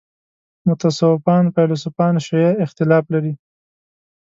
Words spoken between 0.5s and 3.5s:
متصوفان فیلسوفان شیعه اختلاف لري.